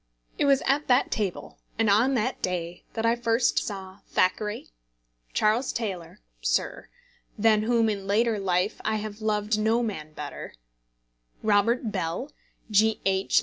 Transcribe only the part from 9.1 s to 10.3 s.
loved no man